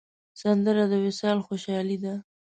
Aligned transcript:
سندره 0.41 0.83
د 0.91 0.93
وصال 1.05 1.37
خوشحالي 1.47 1.97
ده 2.03 2.13